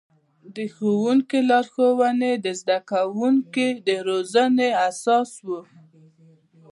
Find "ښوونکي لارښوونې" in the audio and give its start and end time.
0.75-2.31